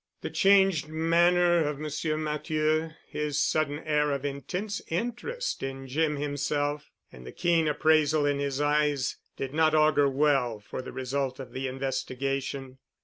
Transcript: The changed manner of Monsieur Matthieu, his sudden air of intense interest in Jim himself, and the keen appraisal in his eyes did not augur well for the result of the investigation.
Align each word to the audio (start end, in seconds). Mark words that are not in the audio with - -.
The 0.21 0.31
changed 0.31 0.87
manner 0.87 1.63
of 1.63 1.77
Monsieur 1.77 2.17
Matthieu, 2.17 2.89
his 3.07 3.37
sudden 3.37 3.77
air 3.85 4.09
of 4.09 4.25
intense 4.25 4.81
interest 4.87 5.61
in 5.61 5.87
Jim 5.87 6.15
himself, 6.15 6.89
and 7.11 7.23
the 7.23 7.31
keen 7.31 7.67
appraisal 7.67 8.25
in 8.25 8.39
his 8.39 8.59
eyes 8.59 9.17
did 9.37 9.53
not 9.53 9.75
augur 9.75 10.09
well 10.09 10.59
for 10.59 10.81
the 10.81 10.91
result 10.91 11.39
of 11.39 11.53
the 11.53 11.67
investigation. 11.67 12.79